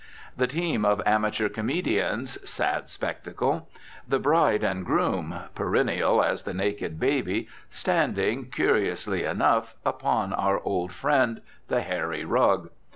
The 0.35 0.47
team 0.47 0.83
of 0.83 0.99
amateur 1.05 1.47
comedians 1.47 2.31
(sad 2.49 2.89
spectacle!). 2.89 3.69
The 4.07 4.17
bride 4.17 4.63
and 4.63 4.83
groom 4.83 5.41
(perennial 5.53 6.23
as 6.23 6.41
the 6.41 6.55
naked 6.55 6.99
baby) 6.99 7.47
standing, 7.69 8.49
curiously 8.49 9.23
enough, 9.25 9.75
upon 9.85 10.33
our 10.33 10.59
old 10.61 10.91
friend, 10.91 11.41
the 11.67 11.81
hairy 11.83 12.25
rug. 12.25 12.71